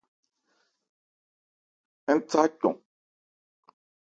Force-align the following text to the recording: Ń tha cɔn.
Ń 2.15 2.19
tha 2.29 2.41
cɔn. 2.59 2.75